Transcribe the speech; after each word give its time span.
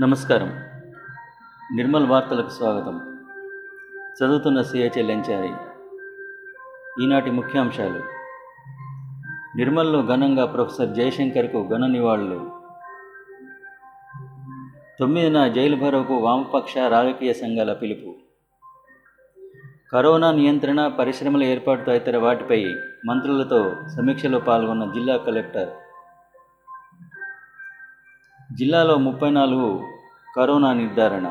నమస్కారం. 0.00 0.48
నిర్మల్ 1.76 2.06
వార్తలకు 2.06 2.48
స్వాగతం. 2.48 3.18
చదువుతున్న 3.98 4.62
సిహెచ్ఎల్ 4.62 5.10
ఎంచారి 5.10 5.52
ఈనాటి 7.02 7.30
ముఖ్యాంశాలు. 7.30 8.00
నిర్మల్లో 9.56 10.02
ఘనంగా 10.02 10.46
ప్రొఫెసర్ 10.46 10.94
జయశంకర్కు 10.94 11.68
ఘన 11.72 11.86
నివాళులు. 11.86 12.50
తొమ్మిదిన 15.00 15.48
జైలు 15.48 15.76
భరోకు 15.76 16.14
వామపక్ష 16.14 16.78
రాజకీయ 16.78 17.32
సంఘాల 17.32 17.72
పిలుపు. 17.72 18.14
కరోనా 19.92 20.32
నియంత్రణ 20.32 20.88
పరిశ్రమల 20.88 21.42
ఏర్పాటుతో 21.42 21.92
ఇతర 21.92 22.16
వాటిపై 22.16 22.74
మంత్రులతో 23.06 23.74
సమీక్షలో 23.96 24.38
పాల్గొన్న 24.38 24.92
జిల్లా 24.94 25.16
కలెక్టర్ 25.16 25.68
జిల్లాలో 28.60 28.98
ముప్పై 28.98 29.30
నాలుగు 29.30 29.88
కరోనా 30.36 30.72
నిర్ధారణ. 30.72 31.28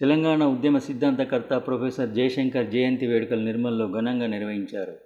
తెలంగాణ 0.00 0.44
ఉద్యమ 0.44 0.78
సిద్ధాంతకర్త 0.78 1.56
ప్రొఫెసర్ 1.56 2.10
జయశంకర్ 2.10 2.70
జయంతి 2.70 3.06
వేడుకలు 3.06 3.40
నిర్మల్లో 3.40 3.88
ఘనంగా 3.88 4.26
నిర్వహించారు. 4.26 4.96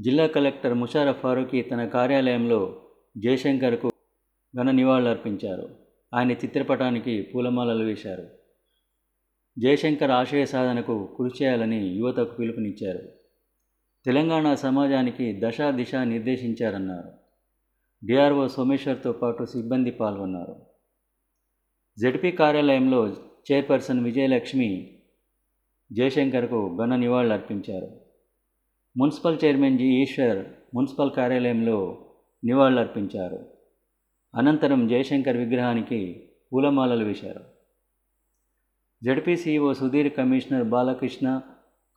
జిల్లా 0.00 0.26
కలెక్టర్ 0.26 0.74
ముషారఫ్ 0.74 1.20
ఫారూఖీ 1.20 1.62
తన 1.62 1.86
కార్యాలయంలో 1.86 2.82
జయశంకర్కు 3.18 3.90
ఘన 4.62 4.70
నివాళులర్పించారు. 4.70 5.68
ఆయన 6.14 6.32
చిత్రపటానికి 6.32 7.22
పూలమాలలు 7.34 7.84
వేశారు. 7.84 8.43
జయశంకర్ 9.58 10.10
ఆశయ 10.10 10.46
సాధనకు 10.46 11.14
కృషి 11.18 11.44
చేయాలని 11.44 11.76
యువతకు 11.76 12.34
పిలుపునిచ్చారు. 12.34 12.98
తెలంగాణ 14.04 14.54
సమాజానికి 14.54 15.40
దశ 15.44 15.60
దిశ 15.60 15.94
నిర్దేశించారన్నారు. 15.94 17.12
డిఆర్ఓ 18.06 18.48
సోమేశ్వర్తో 18.48 19.12
పాటు 19.12 19.44
సిబ్బంది 19.44 19.90
పాల్గొన్నారు. 19.90 20.56
జడ్పీ 21.98 22.30
కార్యాలయంలో 22.30 23.08
చైర్పర్సన్ 23.52 24.04
విజయలక్ష్మి 24.04 25.00
జయశంకర్కు 25.92 26.76
ఘన 26.82 26.96
నివాళులు 26.96 27.32
అర్పించారు 27.32 28.00
municipal 28.96 29.38
chairman 29.44 29.78
G 29.78 29.84
Eshwar 29.84 30.46
municipal 30.74 31.10
కార్యాలయంలో 31.10 32.06
నివాళులర్పించారు. 32.44 33.46
అనంతరం 34.34 34.88
జయశంకర్ 34.88 35.36
విగ్రహానికి 35.36 36.30
పూలమాలలు 36.52 37.04
వేశారు. 37.04 37.53
జడ్పీసీఓ 39.04 39.72
సుధీర్ 39.72 40.12
కమిషనర్ 40.12 40.64
బాలకృష్ణ 40.64 41.40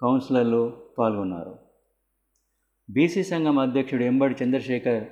కౌన్సిలర్లు 0.02 0.78
పాల్గొన్నారు. 1.00 1.56
బీసీ 2.90 3.24
సంఘం 3.24 3.60
అధ్యక్షుడు 3.60 4.04
ఎంబడి 4.04 4.36
చంద్రశేఖర్ 4.44 5.06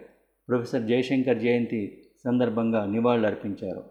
ప్రొఫెసర్ 0.49 0.83
జయశంకర్ 0.83 1.37
జయంతి 1.37 2.07
సందర్భంగా 2.25 2.85
నివాళులర్పించారు. 2.85 3.83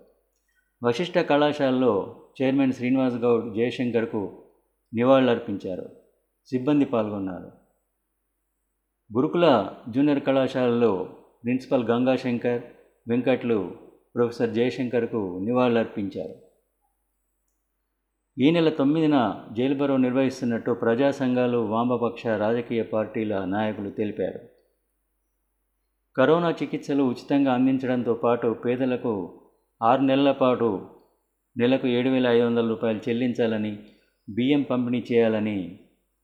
వశిష్ఠ 0.83 1.19
కళాశాలలో 1.19 2.21
చైర్మన్ 2.43 2.73
శ్రీనివాస్ 2.73 3.15
గౌడ్ 3.15 3.55
జయశంకర్కు 3.55 4.43
నివాళులర్పించారు. 4.95 5.89
సిబ్బంది 6.47 6.85
పాల్గొన్నారు. 6.85 7.51
గురుకుల 9.17 9.75
జూనియర్ 9.91 10.23
కళాశాలలో 10.23 11.09
ప్రిన్సిపల్ 11.45 11.85
గంగాశంకర్ 11.85 12.63
వెంకట్లు 13.09 13.73
ప్రొఫెసర్ 14.15 14.51
జయశంకర్కు 14.51 15.39
నివాళులర్పించారు. 15.43 16.54
ఈ 18.39 18.51
నెల 18.51 18.69
తొమ్మిదిన 18.69 19.41
జైలు 19.53 19.75
బరో 19.75 19.97
నిర్వహిస్తున్నట్టు 19.97 20.71
ప్రజా 20.71 21.11
సంఘాలు 21.11 21.59
వామపక్ష 21.59 22.27
రాజకీయ 22.27 22.83
పార్టీల 22.83 23.45
నాయకులు 23.45 23.91
తెలిపారు. 23.91 24.41
కరోనా 26.17 26.51
చికిత్సలు 26.51 27.03
ఉచితంగా 27.03 27.53
అందించడంతో 27.53 28.15
పాటు 28.15 28.57
పేదలకు 28.65 29.41
ఆరు 29.83 30.01
నెలల 30.01 30.33
పాటు 30.33 30.89
నెలకు 31.57 31.87
ఏడు 31.87 32.09
వేల 32.09 32.27
ఐదు 32.27 32.45
వందల 32.45 32.69
రూపాయలు 32.69 33.01
చెల్లించాలని 33.09 33.79
బియ్యం 34.29 34.63
పంపిణీ 34.63 35.05
చేయాలని 35.13 35.79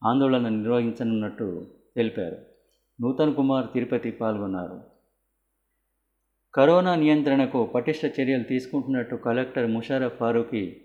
ఆందోళన 0.04 0.48
నిర్వహించనున్నట్టు 0.48 1.66
తెలిపారు. 1.96 2.36
నూతన్ 3.00 3.34
కుమార్ 3.34 3.66
తిరుపతి 3.74 4.10
పాల్గొన్నారు. 4.10 4.80
కరోనా 6.54 6.94
నియంత్రణకు 6.94 7.64
పటిష్ట 7.64 8.20
చర్యలు 8.20 8.42
తీసుకుంటున్నట్టు 8.42 9.16
కలెక్టర్ 9.16 9.70
ముషారఫ్ 9.70 10.18
ఫారూఖీ 10.18 10.80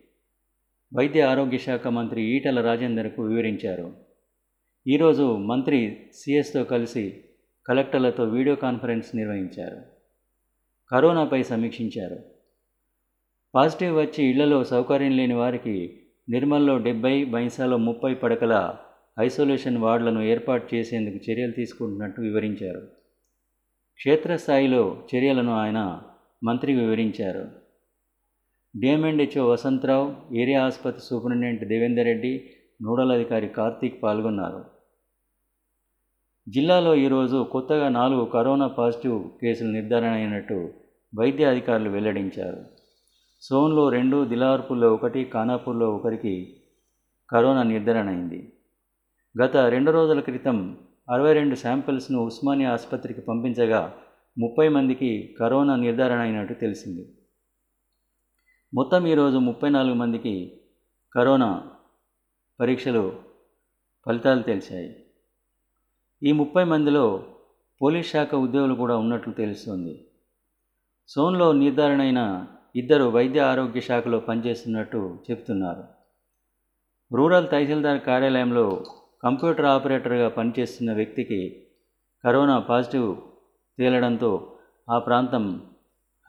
వైద్య 0.93 1.21
ఆరోగ్య 1.21 1.57
శాఖ 1.57 1.87
మంత్రి 1.87 2.23
ఈటల 2.23 2.61
రాజేందర్కు 2.61 3.23
వివరించారు. 3.23 3.93
ఈరోజు 4.87 5.37
మంత్రి 5.37 5.97
సిఎస్తో 6.13 6.63
కలిసి 6.63 7.23
కలెక్టర్లతో 7.67 8.23
వీడియో 8.23 8.55
కాన్ఫరెన్స్ 8.55 9.15
నిర్వహించారు. 9.15 9.81
కరోనాపై 10.91 11.43
సమీక్షించారు. 11.43 12.19
పాజిటివ్ 13.55 13.97
వచ్చి 13.97 14.23
ఇళ్ళలో 14.23 14.63
సౌకర్యం 14.63 15.11
లేని 15.11 15.33
వారికి 15.33 15.99
నిర్మల్లో 16.29 16.77
డెబ్బై 16.77 17.25
బైంసాలో 17.25 17.77
ముప్పై 17.77 18.13
పడకల 18.13 18.75
ఐసోలేషన్ 19.19 19.77
వార్డులను 19.77 20.21
ఏర్పాటు 20.21 20.75
చేసేందుకు 20.75 21.31
చర్యలు 21.31 21.51
తీసుకుంటున్నట్టు 21.51 22.21
వివరించారు. 22.21 22.79
క్షేత్రస్థాయిలో 23.95 25.03
చర్యలను 25.15 25.51
ఆయన 25.51 26.01
మంత్రి 26.43 26.79
వివరించారు. 26.79 27.64
డిఎంఎండ్హెచ్ఓ 28.81 29.51
వసంతరావు 29.51 30.35
ఏరియా 30.35 30.65
ఆసుపత్రి 30.65 31.01
సూపరింటెండెంట్ 31.01 31.69
దేవేందర్ 31.69 32.05
రెడ్డి 32.05 32.43
నోడల్ 32.81 33.11
అధికారి 33.11 33.47
కార్తీక్ 33.47 34.03
పాల్గొన్నారు. 34.03 34.65
జిల్లాలో 36.49 36.95
ఈరోజు 36.95 37.47
కొత్తగా 37.51 37.89
నాలుగు 37.89 38.25
కరోనా 38.25 38.67
పాజిటివ్ 38.67 39.29
కేసులు 39.41 39.71
నిర్ధారణ 39.71 40.09
అయినట్టు 40.09 40.73
వైద్య 41.19 41.45
అధికారులు 41.45 41.89
వెల్లడించారు. 41.89 42.57
సోన్లో 43.41 43.89
రెండు 43.89 44.25
దిలార్పూర్లో 44.25 44.93
ఒకటి 44.93 45.23
ఖానాపూర్లో 45.33 45.95
ఒకరికి 45.95 46.55
కరోనా 47.29 47.63
నిర్ధారణ 47.63 48.07
అయింది. 48.09 48.53
గత 49.43 49.57
రెండు 49.57 49.91
రోజుల 49.91 50.19
క్రితం 50.19 50.77
అరవై 51.09 51.33
రెండు 51.33 51.55
శాంపిల్స్ను 51.55 52.19
ఉస్మానియా 52.19 52.71
ఆసుపత్రికి 52.71 53.21
పంపించగా 53.21 53.93
ముప్పై 54.39 54.69
మందికి 54.69 55.35
కరోనా 55.39 55.75
నిర్ధారణ 55.75 56.19
అయినట్టు 56.19 56.53
తెలిసింది. 56.53 57.05
మొత్తం 58.75 59.07
ఈరోజు 59.07 59.37
ముప్పై 59.37 59.69
నాలుగు 59.69 59.93
మందికి 59.93 60.51
కరోనా 61.15 61.63
పరీక్షలు 62.59 63.13
ఫలితాలు 64.05 64.41
తెలిసాయి 64.41 64.95
ఈ 66.23 66.31
ముప్పై 66.31 66.63
మందిలో 66.63 67.23
పోలీస్ 67.81 68.11
శాఖ 68.11 68.35
ఉద్యోగులు 68.35 68.73
కూడా 68.73 68.97
ఉన్నట్లు 68.97 69.33
తెలుస్తోంది. 69.33 70.05
సోన్లో 71.07 71.53
నిర్ధారణ 71.53 72.01
అయిన 72.01 72.45
ఇద్దరు 72.75 73.03
వైద్య 73.03 73.39
ఆరోగ్య 73.39 73.79
శాఖలో 73.79 74.19
పనిచేస్తున్నట్టు 74.19 75.19
చెప్తున్నారు 75.31 75.83
రూరల్ 77.15 77.49
తహసీల్దార్ 77.49 77.99
కార్యాలయంలో 77.99 78.83
కంప్యూటర్ 79.23 79.65
ఆపరేటర్గా 79.65 80.29
పనిచేస్తున్న 80.29 80.93
వ్యక్తికి 80.93 81.65
కరోనా 82.23 82.59
పాజిటివ్ 82.59 83.17
తేలడంతో 83.77 84.57
ఆ 84.89 84.99
ప్రాంతం 84.99 85.61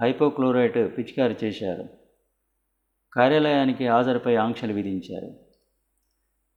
హైపోక్లోరైట్ 0.01 0.99
పిచికారి 0.99 1.37
చేశారు. 1.45 2.06
కార్యాలయానికి 3.17 3.89
హాజరుపై 3.89 4.35
ఆంక్షలు 4.37 4.73
విధించారు. 4.73 5.31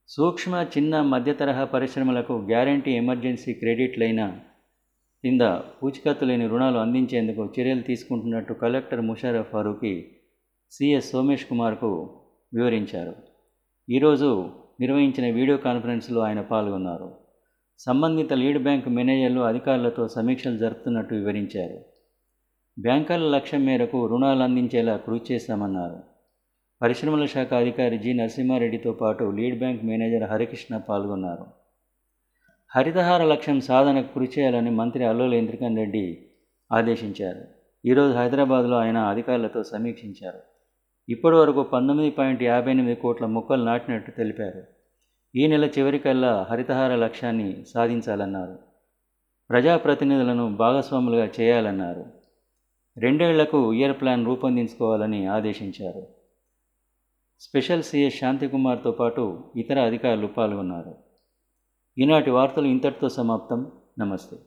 సూక్ష్మ 0.07 0.65
చిన్న 0.77 1.01
మధ్య 1.01 1.33
తరహా 1.33 1.65
పరిశ్రమలకు 1.65 2.33
గ్యారంటీ 2.33 2.91
ఎమర్జెన్సీ 2.91 3.53
క్రెడిట్లైన 3.53 4.39
కింద 5.23 5.41
పూచికత్తు 5.41 6.25
లేని 6.25 6.47
రుణాలు 6.47 6.77
అందించేందుకు 6.77 7.53
చర్యలు 7.59 7.81
తీసుకుంటున్నట్టు 7.81 8.53
కలెక్టర్ 8.53 9.01
ముషారఫ్ 9.01 9.51
ఫారూఖీ 9.51 10.11
సిఎస్ 10.71 11.11
సోమేష్ 11.11 11.45
కుమార్కు 11.45 12.19
వివరించారు. 12.53 13.15
ఈరోజు 13.89 14.49
నిర్వహించిన 14.79 15.33
వీడియో 15.33 15.57
కాన్ఫరెన్స్లో 15.57 16.21
ఆయన 16.21 16.41
పాల్గొన్నారు. 16.41 17.15
సంబంధిత 17.79 18.33
లీడ్ 18.33 18.63
బ్యాంక్ 18.63 18.87
మేనేజర్లు 18.87 19.41
అధికారులతో 19.41 20.07
సమీక్షలు 20.07 20.57
జరుపుతున్నట్టు 20.57 21.15
వివరించారు. 21.15 21.79
బ్యాంకర్ల 22.79 23.29
లక్ష్యం 23.29 23.65
మేరకు 23.65 24.07
రుణాలు 24.07 24.43
అందించేలా 24.43 24.97
కృషి 24.97 25.33
చేశామన్నారు 25.33 26.18
పరిశ్రమల 26.81 27.25
శాఖ 27.25 27.53
అధికారి 27.53 27.97
జి. 27.97 28.13
నరసింహారెడ్డితో 28.13 28.91
పాటు 28.91 29.23
లీడ్ 29.23 29.57
బ్యాంక్ 29.57 29.85
మేనేజర్ 29.85 30.29
హరికృష్ణ 30.29 30.77
పాల్గొన్నారు. 30.77 31.45
హరితహార 32.75 33.23
లక్ష్యం 33.23 33.61
సాధనకు 33.61 34.13
కృషి 34.13 34.39
చేయాలని 34.39 34.69
మంత్రి 34.69 35.05
అల్లోల 35.05 35.33
ఇంద్రకన్ 35.33 35.77
రెడ్డి 35.77 36.17
ఆదేశించారు. 36.71 37.41
ఈరోజు 37.85 38.13
హైదరాబాద్లో 38.13 38.77
ఆయన 38.77 38.97
అధికారులతో 38.97 39.63
సమీక్షించారు. 39.63 40.39
ఇప్పటి 41.09 41.35
వరకు 41.35 41.63
పంతొమ్మిది 41.63 42.11
పాయింట్ 42.11 42.43
యాభై 42.43 42.71
ఎనిమిది 42.71 42.95
కోట్ల 42.95 43.25
మొక్కలు 43.25 43.63
నాటినట్టు 43.63 44.11
తెలిపారు. 44.11 44.63
ఈ 45.35 45.47
నెల 45.47 45.65
చివరికల్లా 45.65 46.47
హరితహార 46.49 46.95
లక్ష్యాన్ని 46.95 47.65
సాధించాలన్నారు. 47.73 48.59
ప్రజాప్రతినిధులను 49.49 50.55
భాగస్వాములుగా 50.55 51.29
చేయాలన్నారు. 51.39 52.05
రెండేళ్ళకు 52.97 53.73
ఇయర్ 53.73 54.01
ప్లాన్ 54.01 54.25
రూపొందించుకోవాలని 54.25 55.25
ఆదేశించారు. 55.25 56.18
స్పెషల్ 57.41 57.83
సీఎస్ 57.83 58.17
శాంతికుమార్తో 58.17 58.91
పాటు 58.91 59.43
ఇతర 59.55 59.85
అధికారులు 59.85 60.27
పాల్గొన్నారు. 60.27 60.95
ఈనాటి 61.97 62.29
వార్తలు 62.29 62.65
ఇంతటితో 62.65 63.09
సమాప్తం. 63.09 63.71
నమస్తే. 63.99 64.37